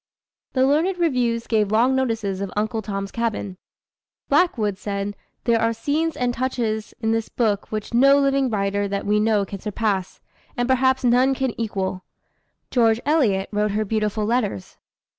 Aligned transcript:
The 0.53 0.65
learned 0.65 0.97
reviews 0.97 1.45
gave 1.45 1.71
long 1.71 1.93
notices 1.95 2.41
of 2.41 2.51
Uncle 2.57 2.81
Tom's 2.81 3.11
Cabin. 3.11 3.57
Blackwood 4.29 4.79
said, 4.79 5.15
"There 5.43 5.61
are 5.61 5.73
scenes 5.73 6.17
and 6.17 6.33
touches 6.33 6.95
in 7.01 7.11
this 7.11 7.29
book 7.29 7.71
which 7.71 7.93
no 7.93 8.17
living 8.17 8.49
writer 8.49 8.87
that 8.87 9.05
we 9.05 9.19
know 9.19 9.45
can 9.45 9.59
surpass, 9.59 10.19
and 10.57 10.67
perhaps 10.67 11.03
none 11.03 11.35
can 11.35 11.51
equal." 11.61 12.03
George 12.71 12.99
Eliot 13.05 13.47
wrote 13.51 13.73
her 13.73 13.85
beautiful 13.85 14.25
letters. 14.25 14.79